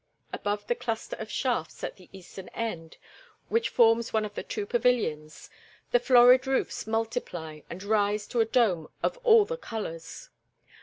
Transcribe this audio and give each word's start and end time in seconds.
Above 0.33 0.65
the 0.65 0.73
cluster 0.73 1.15
of 1.17 1.29
shafts 1.29 1.83
at 1.83 1.95
the 1.97 2.09
eastern 2.11 2.47
end, 2.55 2.97
which 3.49 3.69
forms 3.69 4.11
one 4.11 4.25
of 4.25 4.33
the 4.33 4.41
two 4.41 4.65
pavilions, 4.65 5.47
the 5.91 5.99
florid 5.99 6.47
roofs 6.47 6.87
multiply 6.87 7.59
and 7.69 7.83
rise 7.83 8.25
to 8.25 8.39
a 8.39 8.45
dome 8.45 8.87
of 9.03 9.19
all 9.19 9.45
the 9.45 9.57
colors. 9.57 10.29